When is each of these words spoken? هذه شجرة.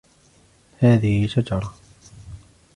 هذه 0.79 1.27
شجرة. 1.27 1.73